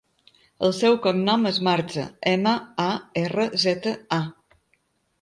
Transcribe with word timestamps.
El 0.67 0.71
seu 0.77 0.97
cognom 1.03 1.45
és 1.51 1.59
Marza: 1.69 2.07
ema, 2.33 2.57
a, 2.87 2.91
erra, 3.27 3.49
zeta, 3.69 3.99
a. 4.23 4.63